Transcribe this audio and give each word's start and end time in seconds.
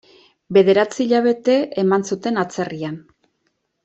Bederatzi 0.55 0.99
hilabete 1.03 1.57
eman 1.83 2.05
zuten 2.13 2.39
atzerrian. 2.45 2.97